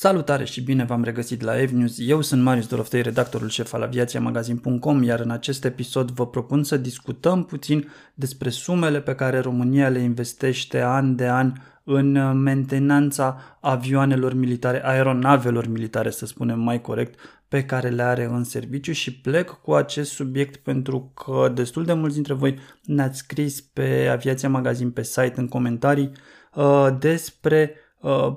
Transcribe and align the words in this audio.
Salutare 0.00 0.44
și 0.44 0.60
bine 0.60 0.84
v-am 0.84 1.02
regăsit 1.02 1.42
la 1.42 1.60
EvNews. 1.60 1.96
Eu 1.98 2.20
sunt 2.20 2.42
Marius 2.42 2.66
Doroftei, 2.66 3.02
redactorul 3.02 3.48
șef 3.48 3.72
al 3.72 3.82
aviațiamagazin.com, 3.82 5.02
iar 5.02 5.20
în 5.20 5.30
acest 5.30 5.64
episod 5.64 6.10
vă 6.10 6.26
propun 6.26 6.64
să 6.64 6.76
discutăm 6.76 7.44
puțin 7.44 7.90
despre 8.14 8.48
sumele 8.48 9.00
pe 9.00 9.14
care 9.14 9.38
România 9.38 9.88
le 9.88 9.98
investește 9.98 10.82
an 10.82 11.16
de 11.16 11.28
an 11.28 11.52
în 11.84 12.40
mentenanța 12.42 13.58
avioanelor 13.60 14.34
militare, 14.34 14.86
aeronavelor 14.86 15.66
militare, 15.66 16.10
să 16.10 16.26
spunem 16.26 16.60
mai 16.60 16.80
corect, 16.80 17.18
pe 17.48 17.64
care 17.64 17.88
le 17.88 18.02
are 18.02 18.24
în 18.24 18.44
serviciu 18.44 18.92
și 18.92 19.20
plec 19.20 19.50
cu 19.50 19.72
acest 19.72 20.10
subiect 20.10 20.56
pentru 20.56 21.12
că 21.14 21.52
destul 21.54 21.84
de 21.84 21.92
mulți 21.92 22.14
dintre 22.14 22.34
voi 22.34 22.58
ne-ați 22.84 23.18
scris 23.18 23.60
pe 23.60 24.08
Aviația 24.12 24.48
Magazin 24.48 24.90
pe 24.90 25.02
site 25.02 25.34
în 25.36 25.48
comentarii 25.48 26.12
uh, 26.54 26.86
despre 26.98 27.72
uh, 27.74 27.86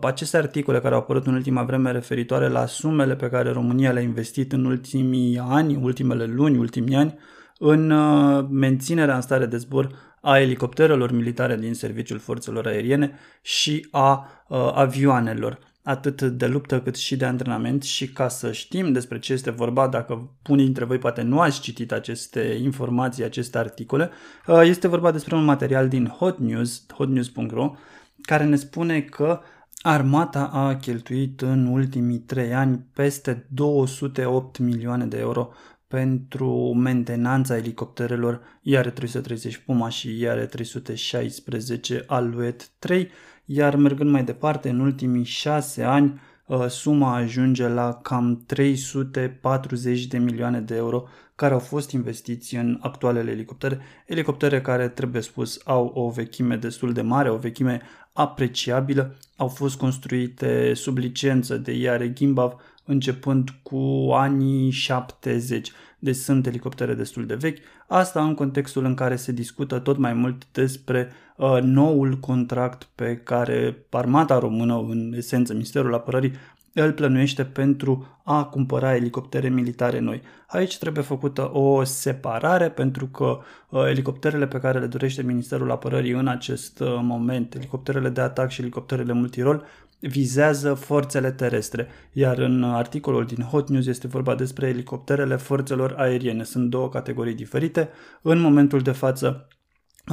aceste 0.01 0.37
articole 0.37 0.79
care 0.79 0.93
au 0.93 0.99
apărut 0.99 1.27
în 1.27 1.33
ultima 1.33 1.63
vreme 1.63 1.91
referitoare 1.91 2.47
la 2.47 2.65
sumele 2.65 3.15
pe 3.15 3.29
care 3.29 3.51
România 3.51 3.91
le-a 3.91 4.01
investit 4.01 4.51
în 4.51 4.65
ultimii 4.65 5.37
ani, 5.37 5.75
ultimele 5.75 6.25
luni, 6.25 6.57
ultimii 6.57 6.95
ani, 6.95 7.17
în 7.63 7.89
uh, 7.89 8.45
menținerea 8.49 9.15
în 9.15 9.21
stare 9.21 9.45
de 9.45 9.57
zbor 9.57 9.89
a 10.21 10.39
elicopterelor 10.39 11.11
militare 11.11 11.55
din 11.55 11.73
serviciul 11.73 12.19
forțelor 12.19 12.67
aeriene 12.67 13.19
și 13.41 13.87
a 13.91 14.29
uh, 14.47 14.71
avioanelor. 14.73 15.59
Atât 15.83 16.21
de 16.21 16.47
luptă 16.47 16.81
cât 16.81 16.95
și 16.95 17.15
de 17.15 17.25
antrenament. 17.25 17.83
Și 17.83 18.09
ca 18.09 18.27
să 18.27 18.51
știm 18.51 18.91
despre 18.91 19.19
ce 19.19 19.33
este 19.33 19.51
vorba, 19.51 19.87
dacă 19.87 20.31
unii 20.47 20.65
dintre 20.65 20.85
voi 20.85 20.97
poate 20.97 21.21
nu 21.21 21.39
ați 21.39 21.61
citit 21.61 21.91
aceste 21.91 22.59
informații, 22.61 23.23
aceste 23.23 23.57
articole, 23.57 24.09
uh, 24.47 24.61
este 24.63 24.87
vorba 24.87 25.11
despre 25.11 25.35
un 25.35 25.43
material 25.43 25.87
din 25.87 26.07
Hot 26.07 26.37
News, 26.39 26.85
hotnews.ro, 26.93 27.75
care 28.21 28.43
ne 28.43 28.55
spune 28.55 29.01
că 29.01 29.41
Armata 29.81 30.45
a 30.45 30.75
cheltuit 30.75 31.41
în 31.41 31.65
ultimii 31.65 32.19
trei 32.19 32.53
ani 32.53 32.85
peste 32.93 33.45
208 33.49 34.57
milioane 34.57 35.05
de 35.05 35.17
euro 35.17 35.49
pentru 35.87 36.73
mentenanța 36.73 37.57
elicopterelor 37.57 38.41
IR-330 38.63 39.65
Puma 39.65 39.89
și 39.89 40.25
IR-316 40.25 42.05
Alouette 42.07 42.63
3, 42.79 43.09
iar 43.45 43.75
mergând 43.75 44.09
mai 44.09 44.23
departe, 44.23 44.69
în 44.69 44.79
ultimii 44.79 45.23
șase 45.23 45.83
ani, 45.83 46.21
uh, 46.45 46.67
suma 46.67 47.15
ajunge 47.15 47.67
la 47.67 47.93
cam 47.93 48.43
340 48.45 50.05
de 50.05 50.17
milioane 50.17 50.59
de 50.59 50.75
euro 50.75 51.07
care 51.35 51.53
au 51.53 51.59
fost 51.59 51.91
investiți 51.91 52.55
în 52.55 52.77
actualele 52.81 53.31
elicoptere, 53.31 53.79
elicoptere 54.05 54.61
care, 54.61 54.87
trebuie 54.87 55.21
spus, 55.21 55.61
au 55.63 55.85
o 55.85 56.09
vechime 56.09 56.55
destul 56.55 56.93
de 56.93 57.01
mare, 57.01 57.29
o 57.29 57.37
vechime 57.37 57.81
apreciabilă, 58.13 59.17
au 59.35 59.47
fost 59.47 59.77
construite 59.77 60.73
sub 60.73 60.97
licență 60.97 61.57
de 61.57 61.71
IARE 61.71 62.13
Gimbav 62.13 62.55
începând 62.85 63.49
cu 63.63 64.09
anii 64.13 64.69
70, 64.69 65.71
deci 65.99 66.15
sunt 66.15 66.47
elicoptere 66.47 66.93
destul 66.93 67.25
de 67.25 67.35
vechi, 67.35 67.57
asta 67.87 68.23
în 68.23 68.33
contextul 68.33 68.85
în 68.85 68.93
care 68.93 69.15
se 69.15 69.31
discută 69.31 69.79
tot 69.79 69.97
mai 69.97 70.13
mult 70.13 70.47
despre 70.51 71.11
uh, 71.37 71.57
noul 71.61 72.19
contract 72.19 72.87
pe 72.95 73.15
care 73.15 73.85
armata 73.89 74.39
română, 74.39 74.77
în 74.77 75.13
esență 75.15 75.53
Ministerul 75.53 75.93
Apărării, 75.93 76.33
îl 76.73 76.91
plănuiește 76.91 77.45
pentru 77.45 78.19
a 78.23 78.43
cumpăra 78.43 78.95
elicoptere 78.95 79.49
militare 79.49 79.99
noi. 79.99 80.21
Aici 80.47 80.77
trebuie 80.77 81.03
făcută 81.03 81.51
o 81.53 81.83
separare 81.83 82.69
pentru 82.69 83.07
că 83.07 83.39
uh, 83.69 83.85
elicopterele 83.87 84.47
pe 84.47 84.59
care 84.59 84.79
le 84.79 84.85
dorește 84.85 85.23
Ministerul 85.23 85.71
Apărării 85.71 86.11
în 86.11 86.27
acest 86.27 86.79
uh, 86.79 86.99
moment, 87.01 87.55
elicopterele 87.55 88.09
de 88.09 88.21
atac 88.21 88.49
și 88.49 88.61
elicopterele 88.61 89.13
multirol, 89.13 89.65
vizează 89.99 90.73
forțele 90.73 91.31
terestre, 91.31 91.87
iar 92.11 92.37
în 92.37 92.63
articolul 92.63 93.25
din 93.25 93.43
Hot 93.43 93.69
News 93.69 93.85
este 93.85 94.07
vorba 94.07 94.35
despre 94.35 94.67
elicopterele 94.67 95.35
forțelor 95.35 95.93
aeriene. 95.97 96.43
Sunt 96.43 96.69
două 96.69 96.89
categorii 96.89 97.35
diferite. 97.35 97.89
În 98.21 98.39
momentul 98.39 98.79
de 98.79 98.91
față, 98.91 99.47
uh, 99.49 99.59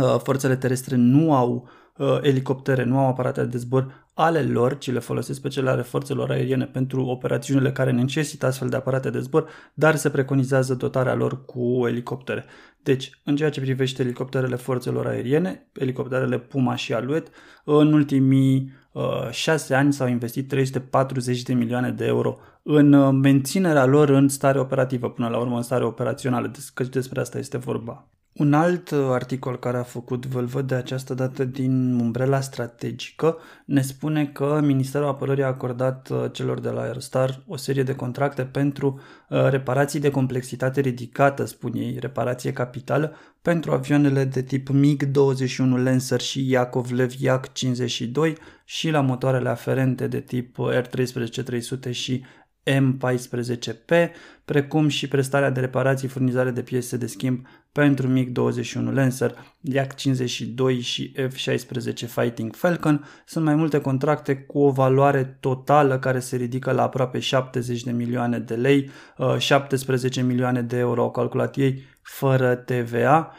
forțele 0.03 0.57
terestre 0.57 0.97
nu 0.97 1.35
au 1.35 1.69
uh, 1.97 2.19
elicoptere, 2.21 2.85
nu 2.85 2.99
au 2.99 3.09
aparate 3.09 3.45
de 3.45 3.59
zbor 3.59 4.09
ale 4.15 4.43
lor, 4.43 4.79
ci 4.79 4.91
le 4.91 4.99
folosesc 4.99 5.41
pe 5.41 5.49
cele 5.49 5.71
ale 5.71 5.83
forțelor 5.83 6.31
aeriene 6.31 6.65
pentru 6.65 7.05
operațiunile 7.05 7.73
care 7.73 7.91
necesită 7.91 8.47
astfel 8.47 8.69
de 8.69 8.77
aparate 8.77 9.11
de 9.11 9.21
zbor, 9.21 9.49
dar 9.75 9.97
se 9.97 10.11
preconizează 10.11 10.75
dotarea 10.75 11.15
lor 11.15 11.45
cu 11.45 11.85
elicoptere. 11.87 12.45
Deci, 12.83 13.21
în 13.25 13.37
ceea 13.37 13.51
ce 13.51 13.61
privește 13.61 14.03
elicopterele 14.03 14.57
forțelor 14.57 15.07
aeriene, 15.07 15.69
elicopterele 15.73 16.39
Puma 16.39 16.75
și 16.75 16.93
Alouette, 16.93 17.31
în 17.65 17.93
ultimii 17.93 18.73
uh, 18.93 19.31
șase 19.31 19.75
ani 19.75 19.93
s-au 19.93 20.09
investit 20.09 20.49
340 20.49 21.43
de 21.43 21.55
milioane 21.55 21.91
de 21.91 22.07
euro 22.07 22.39
în 22.63 22.93
uh, 22.93 23.19
menținerea 23.23 23.85
lor 23.85 24.09
în 24.09 24.29
stare 24.29 24.61
operativă, 24.61 25.11
până 25.11 25.29
la 25.29 25.39
urmă 25.39 25.57
în 25.57 25.63
stare 25.63 25.85
operațională, 25.85 26.51
căci 26.75 26.89
despre 26.89 27.21
asta 27.21 27.39
este 27.39 27.57
vorba. 27.57 28.09
Un 28.39 28.53
alt 28.53 28.91
uh, 28.91 29.07
articol 29.11 29.59
care 29.59 29.77
a 29.77 29.83
făcut 29.83 30.27
văd 30.27 30.67
de 30.67 30.75
această 30.75 31.15
dată 31.15 31.45
din 31.45 31.99
umbrela 32.01 32.41
strategică 32.41 33.37
ne 33.65 33.81
spune 33.81 34.27
că 34.27 34.61
Ministerul 34.63 35.07
Apărării 35.07 35.43
a 35.43 35.47
acordat 35.47 36.09
uh, 36.09 36.25
celor 36.33 36.61
de 36.61 36.69
la 36.69 36.81
Aerostar 36.81 37.43
o 37.47 37.57
serie 37.57 37.83
de 37.83 37.95
contracte 37.95 38.45
pentru 38.45 39.01
uh, 39.29 39.49
reparații 39.49 40.01
de 40.01 40.11
complexitate 40.11 40.81
ridicată, 40.81 41.45
spun 41.45 41.73
ei, 41.75 41.97
reparație 42.01 42.53
capitală, 42.53 43.15
pentru 43.43 43.73
avioanele 43.73 44.25
de 44.25 44.43
tip 44.43 44.69
MiG-21 44.69 45.83
Lancer 45.83 46.21
și 46.21 46.51
Yakovlev 46.51 47.13
Yak-52 47.13 48.33
și 48.65 48.91
la 48.91 49.01
motoarele 49.01 49.49
aferente 49.49 50.07
de 50.07 50.21
tip 50.21 50.57
R-13-300 50.71 51.91
și 51.91 52.25
M14P, 52.69 54.11
precum 54.45 54.89
și 54.89 55.09
prestarea 55.09 55.51
de 55.51 55.61
reparații, 55.61 56.09
furnizare 56.09 56.51
de 56.51 56.63
piese 56.63 56.97
de 56.97 57.07
schimb 57.07 57.47
pentru 57.73 58.09
MiG-21 58.09 58.93
Lancer, 58.93 59.35
Yak-52 59.75 60.81
și 60.81 61.15
F-16 61.17 62.07
Fighting 62.07 62.55
Falcon. 62.55 63.09
Sunt 63.25 63.45
mai 63.45 63.55
multe 63.55 63.81
contracte 63.81 64.37
cu 64.37 64.59
o 64.59 64.71
valoare 64.71 65.37
totală 65.41 65.99
care 65.99 66.19
se 66.19 66.37
ridică 66.37 66.73
la 66.73 66.83
aproape 66.83 67.19
70 67.19 67.83
de 67.83 67.91
milioane 67.91 68.39
de 68.39 68.55
lei, 68.55 68.91
17 69.39 70.21
uh, 70.21 70.27
milioane 70.27 70.63
de 70.63 70.77
euro 70.77 71.03
au 71.03 71.11
calculat 71.11 71.57
ei 71.57 71.83
fără 72.03 72.55
TVA. 72.55 73.33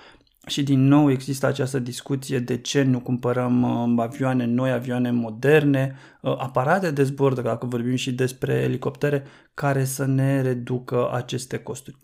Și 0.49 0.63
din 0.63 0.87
nou 0.87 1.11
există 1.11 1.45
această 1.45 1.79
discuție 1.79 2.39
de 2.39 2.57
ce 2.57 2.83
nu 2.83 2.99
cumpărăm 2.99 3.61
uh, 3.61 4.03
avioane 4.03 4.45
noi, 4.45 4.71
avioane 4.71 5.11
moderne, 5.11 5.95
uh, 6.21 6.35
aparate 6.37 6.91
de 6.91 7.03
zbor, 7.03 7.41
dacă 7.41 7.65
vorbim 7.65 7.95
și 7.95 8.11
despre 8.11 8.53
elicoptere, 8.53 9.23
care 9.53 9.83
să 9.83 10.05
ne 10.05 10.41
reducă 10.41 11.09
aceste 11.13 11.57
costuri. 11.57 11.97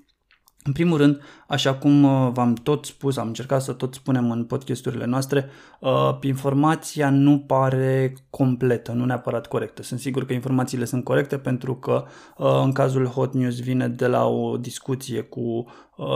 În 0.63 0.71
primul 0.71 0.97
rând, 0.97 1.21
așa 1.47 1.75
cum 1.75 2.03
uh, 2.03 2.31
v-am 2.33 2.53
tot 2.53 2.85
spus, 2.85 3.17
am 3.17 3.27
încercat 3.27 3.61
să 3.61 3.73
tot 3.73 3.93
spunem 3.93 4.31
în 4.31 4.45
podcasturile 4.45 5.05
noastre, 5.05 5.49
informația 6.21 7.09
nu 7.09 7.39
pare 7.39 8.13
completă, 8.29 8.91
nu 8.91 9.05
neapărat 9.05 9.47
corectă. 9.47 9.83
Sunt 9.83 9.99
sigur 9.99 10.25
că 10.25 10.33
informațiile 10.33 10.85
sunt 10.85 11.03
corecte 11.03 11.37
pentru 11.37 11.75
că 11.75 12.05
în 12.63 12.71
cazul 12.71 13.05
Hot 13.05 13.33
News 13.33 13.59
vine 13.59 13.87
de 13.87 14.07
la 14.07 14.25
o 14.25 14.57
discuție 14.57 15.21
cu 15.21 15.65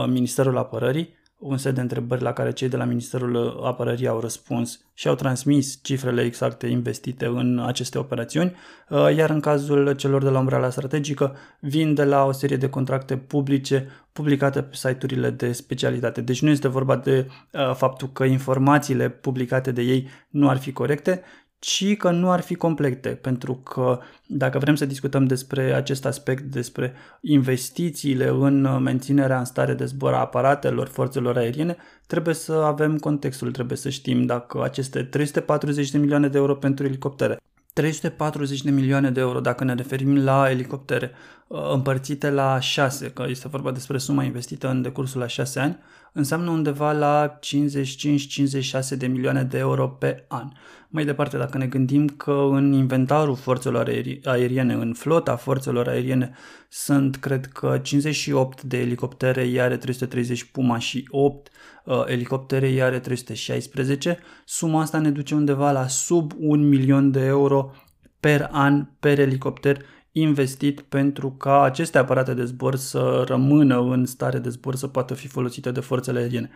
Ministerul 0.06 0.58
Apărării, 0.58 1.18
un 1.40 1.56
set 1.56 1.74
de 1.74 1.80
întrebări 1.80 2.22
la 2.22 2.32
care 2.32 2.52
cei 2.52 2.68
de 2.68 2.76
la 2.76 2.84
Ministerul 2.84 3.60
Apărării 3.64 4.06
au 4.06 4.20
răspuns 4.20 4.80
și 4.94 5.08
au 5.08 5.14
transmis 5.14 5.78
cifrele 5.82 6.22
exacte 6.22 6.66
investite 6.66 7.26
în 7.26 7.62
aceste 7.66 7.98
operațiuni, 7.98 8.56
uh, 8.88 9.16
iar 9.16 9.30
în 9.30 9.40
cazul 9.40 9.92
celor 9.92 10.22
de 10.22 10.28
la 10.28 10.38
umbrela 10.38 10.70
strategică 10.70 11.36
vin 11.60 11.94
de 11.94 12.04
la 12.04 12.24
o 12.24 12.32
serie 12.32 12.56
de 12.56 12.68
contracte 12.68 13.16
publice 13.16 13.88
publicate 14.12 14.62
pe 14.62 14.74
site-urile 14.74 15.30
de 15.30 15.52
specialitate. 15.52 16.20
Deci 16.20 16.42
nu 16.42 16.50
este 16.50 16.68
vorba 16.68 16.96
de 16.96 17.26
uh, 17.52 17.74
faptul 17.74 18.08
că 18.12 18.24
informațiile 18.24 19.08
publicate 19.08 19.72
de 19.72 19.82
ei 19.82 20.08
nu 20.28 20.48
ar 20.48 20.56
fi 20.56 20.72
corecte, 20.72 21.22
ci 21.60 21.96
că 21.96 22.10
nu 22.10 22.30
ar 22.30 22.40
fi 22.40 22.54
complete, 22.54 23.08
pentru 23.08 23.54
că 23.54 23.98
dacă 24.26 24.58
vrem 24.58 24.74
să 24.74 24.86
discutăm 24.86 25.26
despre 25.26 25.72
acest 25.74 26.06
aspect, 26.06 26.42
despre 26.42 26.92
investițiile 27.20 28.28
în 28.28 28.82
menținerea 28.82 29.38
în 29.38 29.44
stare 29.44 29.74
de 29.74 29.84
zbor 29.84 30.12
a 30.12 30.18
aparatelor 30.18 30.86
forțelor 30.86 31.36
aeriene, 31.36 31.76
trebuie 32.06 32.34
să 32.34 32.52
avem 32.52 32.98
contextul, 32.98 33.50
trebuie 33.50 33.76
să 33.76 33.88
știm 33.88 34.26
dacă 34.26 34.62
aceste 34.62 35.02
340 35.02 35.90
de 35.90 35.98
milioane 35.98 36.28
de 36.28 36.38
euro 36.38 36.54
pentru 36.54 36.84
elicoptere 36.84 37.38
340 37.72 38.62
de 38.62 38.70
milioane 38.70 39.10
de 39.10 39.20
euro 39.20 39.40
dacă 39.40 39.64
ne 39.64 39.74
referim 39.74 40.24
la 40.24 40.50
elicoptere 40.50 41.10
uh, 41.10 41.39
împărțite 41.52 42.30
la 42.30 42.60
6, 42.60 43.10
că 43.10 43.24
este 43.28 43.48
vorba 43.48 43.70
despre 43.70 43.98
suma 43.98 44.24
investită 44.24 44.68
în 44.68 44.82
decursul 44.82 45.20
la 45.20 45.26
6 45.26 45.60
ani, 45.60 45.78
înseamnă 46.12 46.50
undeva 46.50 46.92
la 46.92 47.38
55-56 47.38 48.96
de 48.98 49.06
milioane 49.06 49.42
de 49.42 49.58
euro 49.58 49.88
pe 49.88 50.24
an. 50.28 50.48
Mai 50.88 51.04
departe, 51.04 51.36
dacă 51.36 51.58
ne 51.58 51.66
gândim 51.66 52.06
că 52.06 52.48
în 52.50 52.72
inventarul 52.72 53.36
forțelor 53.36 53.92
aeriene, 54.24 54.74
în 54.74 54.92
flota 54.92 55.36
forțelor 55.36 55.88
aeriene, 55.88 56.34
sunt, 56.68 57.16
cred 57.16 57.46
că, 57.46 57.78
58 57.82 58.62
de 58.62 58.78
elicoptere 58.78 59.44
Iare 59.44 59.76
330 59.76 60.44
Puma 60.44 60.78
și 60.78 61.06
8 61.10 61.48
uh, 61.84 62.02
elicoptere 62.06 62.68
Iare 62.68 62.98
316, 62.98 64.18
suma 64.44 64.80
asta 64.80 64.98
ne 64.98 65.10
duce 65.10 65.34
undeva 65.34 65.72
la 65.72 65.86
sub 65.86 66.32
un 66.38 66.68
milion 66.68 67.10
de 67.10 67.24
euro 67.24 67.72
per 68.20 68.48
an, 68.50 68.86
per 69.00 69.18
elicopter 69.18 69.82
investit 70.12 70.80
pentru 70.80 71.30
ca 71.30 71.62
aceste 71.62 71.98
aparate 71.98 72.34
de 72.34 72.44
zbor 72.44 72.76
să 72.76 73.24
rămână 73.26 73.80
în 73.80 74.06
stare 74.06 74.38
de 74.38 74.48
zbor, 74.48 74.74
să 74.74 74.86
poată 74.86 75.14
fi 75.14 75.28
folosite 75.28 75.70
de 75.70 75.80
forțele 75.80 76.18
aeriene. 76.18 76.50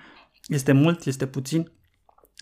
Este 0.47 0.73
mult, 0.73 1.05
este 1.05 1.27
puțin, 1.27 1.71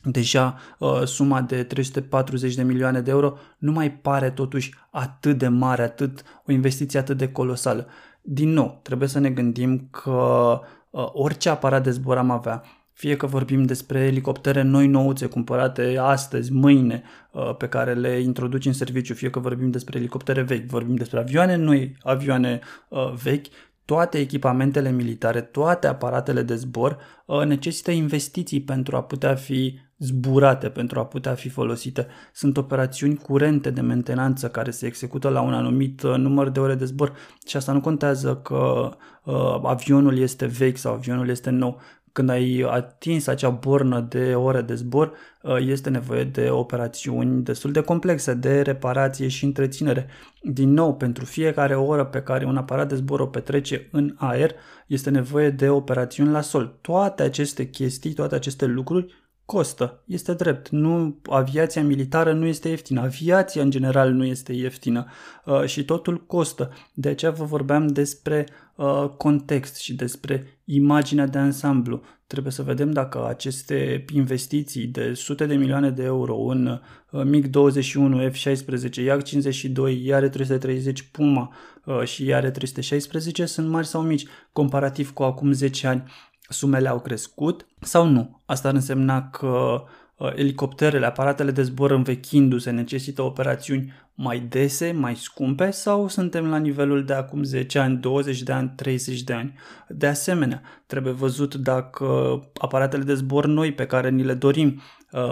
deja 0.04 0.58
uh, 0.78 1.02
suma 1.04 1.40
de 1.40 1.62
340 1.64 2.54
de 2.54 2.62
milioane 2.62 3.00
de 3.00 3.10
euro 3.10 3.36
nu 3.58 3.72
mai 3.72 3.92
pare 3.92 4.30
totuși 4.30 4.74
atât 4.90 5.38
de 5.38 5.48
mare, 5.48 5.82
atât 5.82 6.22
o 6.46 6.52
investiție 6.52 6.98
atât 6.98 7.16
de 7.16 7.32
colosală. 7.32 7.86
Din 8.22 8.48
nou, 8.48 8.80
trebuie 8.82 9.08
să 9.08 9.18
ne 9.18 9.30
gândim 9.30 9.88
că 9.90 10.60
uh, 10.90 11.08
orice 11.12 11.48
aparat 11.48 11.82
de 11.82 11.90
zbor 11.90 12.16
am 12.16 12.30
avea, 12.30 12.62
fie 12.92 13.16
că 13.16 13.26
vorbim 13.26 13.62
despre 13.62 13.98
elicoptere 13.98 14.62
noi 14.62 14.86
nouțe 14.86 15.26
cumpărate 15.26 15.96
astăzi, 16.00 16.52
mâine, 16.52 17.02
uh, 17.30 17.56
pe 17.56 17.68
care 17.68 17.94
le 17.94 18.20
introduci 18.20 18.66
în 18.66 18.72
serviciu, 18.72 19.14
fie 19.14 19.30
că 19.30 19.38
vorbim 19.38 19.70
despre 19.70 19.98
elicoptere 19.98 20.42
vechi, 20.42 20.66
vorbim 20.66 20.94
despre 20.94 21.18
avioane 21.18 21.56
noi, 21.56 21.96
avioane 22.02 22.60
uh, 22.88 23.12
vechi, 23.22 23.46
toate 23.84 24.18
echipamentele 24.18 24.90
militare, 24.90 25.40
toate 25.40 25.86
aparatele 25.86 26.42
de 26.42 26.54
zbor 26.54 26.98
uh, 27.26 27.44
necesită 27.44 27.90
investiții 27.90 28.62
pentru 28.62 28.96
a 28.96 29.02
putea 29.02 29.34
fi 29.34 29.78
zburate, 29.98 30.68
pentru 30.68 30.98
a 30.98 31.04
putea 31.04 31.34
fi 31.34 31.48
folosite. 31.48 32.06
Sunt 32.32 32.56
operațiuni 32.56 33.16
curente 33.16 33.70
de 33.70 33.80
mentenanță 33.80 34.48
care 34.48 34.70
se 34.70 34.86
execută 34.86 35.28
la 35.28 35.40
un 35.40 35.54
anumit 35.54 36.02
număr 36.02 36.48
de 36.48 36.60
ore 36.60 36.74
de 36.74 36.84
zbor 36.84 37.12
și 37.46 37.56
asta 37.56 37.72
nu 37.72 37.80
contează 37.80 38.36
că 38.36 38.90
uh, 39.24 39.60
avionul 39.62 40.18
este 40.18 40.46
vechi 40.46 40.76
sau 40.76 40.92
avionul 40.92 41.28
este 41.28 41.50
nou 41.50 41.80
când 42.12 42.28
ai 42.28 42.66
atins 42.68 43.26
acea 43.26 43.48
bornă 43.48 44.00
de 44.00 44.34
ore 44.34 44.60
de 44.60 44.74
zbor, 44.74 45.12
uh, 45.42 45.56
este 45.60 45.90
nevoie 45.90 46.24
de 46.24 46.50
operațiuni 46.50 47.42
destul 47.42 47.72
de 47.72 47.80
complexe, 47.80 48.34
de 48.34 48.60
reparație 48.60 49.28
și 49.28 49.44
întreținere. 49.44 50.06
Din 50.42 50.72
nou, 50.72 50.94
pentru 50.94 51.24
fiecare 51.24 51.74
oră 51.74 52.04
pe 52.04 52.22
care 52.22 52.44
un 52.44 52.56
aparat 52.56 52.88
de 52.88 52.94
zbor 52.94 53.20
o 53.20 53.26
petrece 53.26 53.88
în 53.92 54.14
aer, 54.16 54.54
este 54.86 55.10
nevoie 55.10 55.50
de 55.50 55.68
operațiuni 55.68 56.30
la 56.30 56.40
sol. 56.40 56.78
Toate 56.80 57.22
aceste 57.22 57.68
chestii, 57.68 58.12
toate 58.12 58.34
aceste 58.34 58.66
lucruri 58.66 59.21
costă. 59.44 60.02
Este 60.06 60.34
drept. 60.34 60.68
Nu, 60.68 61.20
aviația 61.30 61.82
militară 61.82 62.32
nu 62.32 62.46
este 62.46 62.68
ieftină. 62.68 63.00
Aviația 63.00 63.62
în 63.62 63.70
general 63.70 64.10
nu 64.10 64.24
este 64.24 64.52
ieftină 64.52 65.06
uh, 65.44 65.64
și 65.64 65.84
totul 65.84 66.26
costă. 66.26 66.72
De 66.94 67.08
aceea 67.08 67.30
vă 67.30 67.44
vorbeam 67.44 67.86
despre 67.86 68.46
uh, 68.76 69.08
context 69.16 69.76
și 69.76 69.94
despre 69.94 70.60
imaginea 70.64 71.26
de 71.26 71.38
ansamblu. 71.38 72.02
Trebuie 72.26 72.52
să 72.52 72.62
vedem 72.62 72.90
dacă 72.90 73.26
aceste 73.28 74.04
investiții 74.12 74.86
de 74.86 75.12
sute 75.14 75.46
de 75.46 75.54
milioane 75.54 75.90
de 75.90 76.02
euro 76.02 76.36
în 76.36 76.80
uh, 77.10 77.22
MiG-21, 77.24 78.30
F-16, 78.30 78.90
Yak-52, 79.04 80.02
Iare 80.02 80.28
330 80.28 81.02
Puma 81.02 81.54
uh, 81.84 82.02
și 82.04 82.24
Iare 82.24 82.50
316 82.50 83.46
sunt 83.46 83.68
mari 83.68 83.86
sau 83.86 84.02
mici 84.02 84.26
comparativ 84.52 85.12
cu 85.12 85.22
acum 85.22 85.52
10 85.52 85.86
ani 85.86 86.04
sumele 86.52 86.88
au 86.88 87.00
crescut 87.00 87.66
sau 87.80 88.06
nu. 88.06 88.40
Asta 88.46 88.68
ar 88.68 88.74
însemna 88.74 89.28
că 89.30 89.84
uh, 90.16 90.32
elicopterele, 90.34 91.06
aparatele 91.06 91.50
de 91.50 91.62
zbor 91.62 91.90
învechindu-se 91.90 92.70
necesită 92.70 93.22
operațiuni 93.22 93.92
mai 94.14 94.40
dese, 94.40 94.92
mai 94.92 95.16
scumpe 95.16 95.70
sau 95.70 96.08
suntem 96.08 96.46
la 96.46 96.56
nivelul 96.56 97.04
de 97.04 97.12
acum 97.12 97.42
10 97.42 97.78
ani, 97.78 97.96
20 97.96 98.42
de 98.42 98.52
ani, 98.52 98.72
30 98.76 99.22
de 99.22 99.32
ani. 99.32 99.54
De 99.88 100.06
asemenea, 100.06 100.62
trebuie 100.86 101.12
văzut 101.12 101.54
dacă 101.54 102.40
aparatele 102.60 103.02
de 103.02 103.14
zbor 103.14 103.46
noi 103.46 103.72
pe 103.72 103.86
care 103.86 104.10
ni 104.10 104.24
le 104.24 104.34
dorim, 104.34 104.68
uh, 104.68 104.82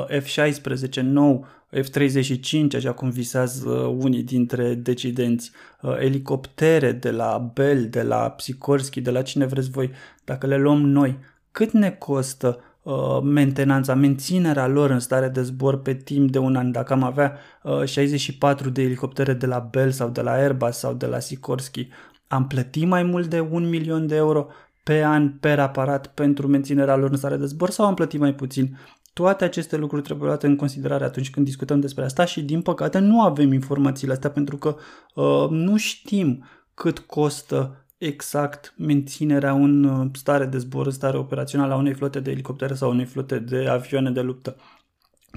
F-16 0.08 1.00
nou, 1.02 1.46
F-35, 1.70 2.76
așa 2.76 2.92
cum 2.92 3.10
visează 3.10 3.70
unii 3.98 4.22
dintre 4.22 4.74
decidenți, 4.74 5.50
uh, 5.80 5.96
elicoptere 5.98 6.92
de 6.92 7.10
la 7.10 7.50
Bell, 7.54 7.88
de 7.88 8.02
la 8.02 8.34
Sikorsky, 8.38 9.00
de 9.00 9.10
la 9.10 9.22
cine 9.22 9.46
vreți 9.46 9.70
voi, 9.70 9.90
dacă 10.24 10.46
le 10.46 10.56
luăm 10.56 10.80
noi, 10.80 11.18
cât 11.50 11.70
ne 11.70 11.90
costă 11.90 12.60
uh, 12.82 13.20
mentenanța, 13.22 13.94
menținerea 13.94 14.66
lor 14.66 14.90
în 14.90 15.00
stare 15.00 15.28
de 15.28 15.42
zbor 15.42 15.82
pe 15.82 15.94
timp 15.94 16.30
de 16.30 16.38
un 16.38 16.56
an. 16.56 16.72
Dacă 16.72 16.92
am 16.92 17.02
avea 17.02 17.36
uh, 17.62 17.84
64 17.84 18.70
de 18.70 18.82
elicoptere 18.82 19.32
de 19.32 19.46
la 19.46 19.68
Bell 19.70 19.90
sau 19.90 20.08
de 20.08 20.20
la 20.20 20.32
Airbus 20.32 20.76
sau 20.76 20.94
de 20.94 21.06
la 21.06 21.18
Sikorsky, 21.18 21.88
am 22.26 22.46
plătit 22.46 22.86
mai 22.86 23.02
mult 23.02 23.26
de 23.26 23.40
un 23.40 23.68
milion 23.68 24.06
de 24.06 24.16
euro 24.16 24.46
pe 24.82 25.02
an 25.04 25.28
per 25.28 25.58
aparat 25.58 26.06
pentru 26.06 26.46
menținerea 26.46 26.96
lor 26.96 27.10
în 27.10 27.16
stare 27.16 27.36
de 27.36 27.46
zbor 27.46 27.70
sau 27.70 27.86
am 27.86 27.94
plătit 27.94 28.20
mai 28.20 28.34
puțin? 28.34 28.78
Toate 29.20 29.44
aceste 29.44 29.76
lucruri 29.76 30.02
trebuie 30.02 30.26
luate 30.26 30.46
în 30.46 30.56
considerare 30.56 31.04
atunci 31.04 31.30
când 31.30 31.46
discutăm 31.46 31.80
despre 31.80 32.04
asta 32.04 32.24
și 32.24 32.42
din 32.42 32.62
păcate 32.62 32.98
nu 32.98 33.22
avem 33.22 33.52
informațiile 33.52 34.12
astea 34.12 34.30
pentru 34.30 34.56
că 34.56 34.76
uh, 35.14 35.46
nu 35.50 35.76
știm 35.76 36.44
cât 36.74 36.98
costă 36.98 37.86
exact 37.98 38.74
menținerea 38.76 39.52
în 39.52 39.84
uh, 39.84 40.06
stare 40.12 40.44
de 40.44 40.58
zbor, 40.58 40.86
în 40.86 40.92
stare 40.92 41.16
operațională 41.16 41.72
a 41.72 41.76
unei 41.76 41.94
flote 41.94 42.20
de 42.20 42.30
elicoptere 42.30 42.74
sau 42.74 42.90
unei 42.90 43.04
flote 43.04 43.38
de 43.38 43.68
avioane 43.68 44.10
de 44.10 44.20
luptă. 44.20 44.56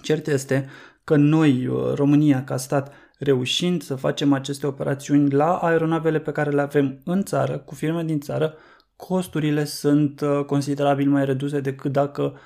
Cert 0.01 0.27
este 0.27 0.69
că 1.03 1.15
noi, 1.15 1.67
uh, 1.67 1.93
România, 1.93 2.43
ca 2.43 2.57
stat, 2.57 2.93
reușind 3.19 3.81
să 3.81 3.95
facem 3.95 4.33
aceste 4.33 4.67
operațiuni 4.67 5.29
la 5.29 5.55
aeronavele 5.55 6.19
pe 6.19 6.31
care 6.31 6.49
le 6.49 6.61
avem 6.61 6.99
în 7.05 7.23
țară, 7.23 7.57
cu 7.57 7.75
firme 7.75 8.03
din 8.03 8.19
țară, 8.19 8.53
costurile 8.95 9.63
sunt 9.63 10.21
uh, 10.21 10.45
considerabil 10.45 11.09
mai 11.09 11.25
reduse 11.25 11.59
decât 11.59 11.91
dacă 11.91 12.37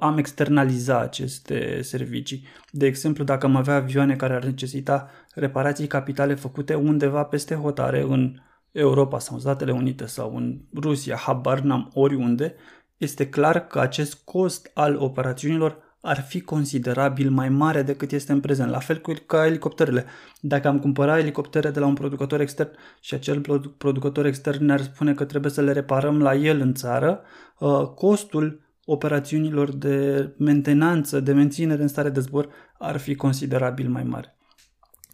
am 0.00 0.18
externaliza 0.18 1.00
aceste 1.00 1.82
servicii. 1.82 2.46
De 2.70 2.86
exemplu, 2.86 3.24
dacă 3.24 3.46
am 3.46 3.56
avea 3.56 3.74
avioane 3.74 4.16
care 4.16 4.34
ar 4.34 4.44
necesita 4.44 5.10
reparații 5.34 5.86
capitale 5.86 6.34
făcute 6.34 6.74
undeva 6.74 7.24
peste 7.24 7.54
hotare 7.54 8.00
în 8.02 8.40
Europa 8.72 9.18
sau 9.18 9.34
în 9.34 9.40
Statele 9.40 9.72
Unite 9.72 10.06
sau 10.06 10.36
în 10.36 10.60
Rusia, 10.74 11.16
habar 11.16 11.60
n-am 11.60 11.90
oriunde, 11.94 12.54
este 12.96 13.28
clar 13.28 13.66
că 13.66 13.80
acest 13.80 14.24
cost 14.24 14.70
al 14.74 14.96
operațiunilor 14.96 15.87
ar 16.00 16.20
fi 16.20 16.40
considerabil 16.40 17.30
mai 17.30 17.48
mare 17.48 17.82
decât 17.82 18.12
este 18.12 18.32
în 18.32 18.40
prezent, 18.40 18.70
la 18.70 18.78
fel 18.78 19.02
ca 19.26 19.46
elicopterele. 19.46 20.04
Dacă 20.40 20.68
am 20.68 20.78
cumpăra 20.78 21.18
elicoptere 21.18 21.70
de 21.70 21.80
la 21.80 21.86
un 21.86 21.94
producător 21.94 22.40
extern 22.40 22.70
și 23.00 23.14
acel 23.14 23.40
producător 23.78 24.26
extern 24.26 24.64
ne-ar 24.64 24.80
spune 24.80 25.14
că 25.14 25.24
trebuie 25.24 25.50
să 25.50 25.60
le 25.60 25.72
reparăm 25.72 26.22
la 26.22 26.34
el 26.34 26.60
în 26.60 26.74
țară, 26.74 27.20
uh, 27.58 27.86
costul 27.94 28.60
operațiunilor 28.84 29.72
de 29.72 30.28
mentenanță, 30.38 31.20
de 31.20 31.32
menținere 31.32 31.82
în 31.82 31.88
stare 31.88 32.08
de 32.08 32.20
zbor 32.20 32.48
ar 32.78 32.96
fi 32.96 33.14
considerabil 33.14 33.88
mai 33.88 34.02
mare. 34.02 34.37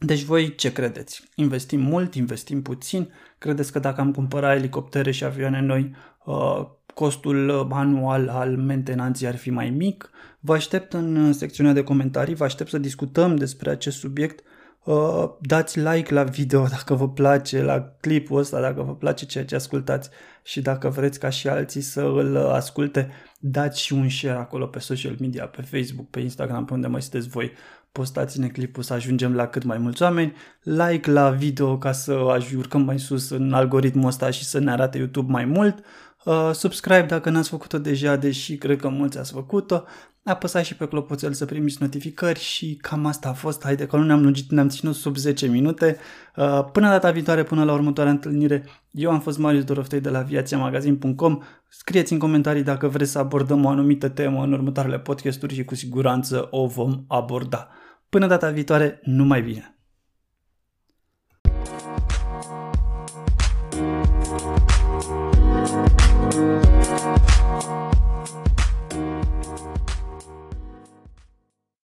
Deci 0.04 0.22
voi 0.22 0.54
ce 0.54 0.72
credeți? 0.72 1.22
Investim 1.34 1.80
mult, 1.80 2.14
investim 2.14 2.62
puțin? 2.62 3.12
Credeți 3.38 3.72
că 3.72 3.78
dacă 3.78 4.00
am 4.00 4.12
cumpăra 4.12 4.54
elicoptere 4.54 5.10
și 5.10 5.24
avioane 5.24 5.60
noi, 5.60 5.94
uh, 6.24 6.66
costul 6.94 7.68
anual 7.70 8.28
al 8.28 8.56
mentenanței 8.56 9.28
ar 9.28 9.36
fi 9.36 9.50
mai 9.50 9.70
mic? 9.70 10.10
Vă 10.40 10.54
aștept 10.54 10.92
în 10.92 11.32
secțiunea 11.32 11.72
de 11.72 11.82
comentarii, 11.82 12.34
vă 12.34 12.44
aștept 12.44 12.70
să 12.70 12.78
discutăm 12.78 13.36
despre 13.36 13.70
acest 13.70 13.98
subiect. 13.98 14.44
Uh, 14.84 15.24
dați 15.40 15.78
like 15.78 16.14
la 16.14 16.22
video 16.22 16.66
dacă 16.76 16.94
vă 16.94 17.08
place, 17.08 17.62
la 17.62 17.80
clipul 18.00 18.38
ăsta, 18.38 18.60
dacă 18.60 18.82
vă 18.82 18.94
place 18.96 19.26
ceea 19.26 19.44
ce 19.44 19.54
ascultați 19.54 20.10
și 20.42 20.60
dacă 20.60 20.88
vreți 20.88 21.18
ca 21.18 21.28
și 21.28 21.48
alții 21.48 21.80
să 21.80 22.00
îl 22.00 22.36
asculte, 22.36 23.10
dați 23.38 23.80
și 23.80 23.92
un 23.92 24.08
share 24.08 24.38
acolo 24.38 24.66
pe 24.66 24.78
social 24.78 25.16
media, 25.20 25.46
pe 25.46 25.62
Facebook, 25.62 26.10
pe 26.10 26.20
Instagram, 26.20 26.64
pe 26.64 26.72
unde 26.72 26.86
mai 26.86 27.02
sunteți 27.02 27.28
voi 27.28 27.52
postați-ne 27.94 28.48
clipul 28.48 28.82
să 28.82 28.92
ajungem 28.92 29.34
la 29.34 29.46
cât 29.46 29.64
mai 29.64 29.78
mulți 29.78 30.02
oameni, 30.02 30.34
like 30.62 31.10
la 31.10 31.30
video 31.30 31.78
ca 31.78 31.92
să 31.92 32.12
urcăm 32.56 32.82
mai 32.82 32.98
sus 32.98 33.30
în 33.30 33.52
algoritmul 33.52 34.06
ăsta 34.06 34.30
și 34.30 34.44
să 34.44 34.58
ne 34.58 34.70
arate 34.70 34.98
YouTube 34.98 35.32
mai 35.32 35.44
mult, 35.44 35.84
uh, 36.24 36.50
subscribe 36.52 37.06
dacă 37.06 37.30
n-ați 37.30 37.48
făcut-o 37.48 37.78
deja, 37.78 38.16
deși 38.16 38.56
cred 38.56 38.80
că 38.80 38.88
mulți 38.88 39.18
ați 39.18 39.32
făcut-o, 39.32 39.84
apăsați 40.24 40.66
și 40.66 40.76
pe 40.76 40.86
clopoțel 40.86 41.32
să 41.32 41.44
primiți 41.44 41.76
notificări 41.80 42.38
și 42.38 42.74
cam 42.74 43.06
asta 43.06 43.28
a 43.28 43.32
fost. 43.32 43.62
Haide 43.64 43.86
că 43.86 43.96
nu 43.96 44.04
ne-am 44.04 44.22
lungit, 44.22 44.50
ne-am 44.50 44.68
ținut 44.68 44.94
sub 44.94 45.16
10 45.16 45.46
minute. 45.46 45.96
Uh, 46.36 46.64
până 46.72 46.88
data 46.88 47.10
viitoare, 47.10 47.42
până 47.42 47.64
la 47.64 47.72
următoarea 47.72 48.12
întâlnire, 48.12 48.64
eu 48.90 49.10
am 49.10 49.20
fost 49.20 49.38
Marius 49.38 49.64
Doroftei 49.64 50.00
de 50.00 50.10
la 50.10 50.20
viațiamagazin.com. 50.20 51.38
Scrieți 51.68 52.12
în 52.12 52.18
comentarii 52.18 52.62
dacă 52.62 52.88
vreți 52.88 53.10
să 53.10 53.18
abordăm 53.18 53.64
o 53.64 53.68
anumită 53.68 54.08
temă 54.08 54.42
în 54.42 54.52
următoarele 54.52 54.98
podcasturi 54.98 55.54
și 55.54 55.64
cu 55.64 55.74
siguranță 55.74 56.48
o 56.50 56.66
vom 56.66 57.04
aborda. 57.08 57.68
Până 58.08 58.26
data 58.26 58.50
viitoare, 58.50 59.00
numai 59.02 59.42
bine! 59.42 59.73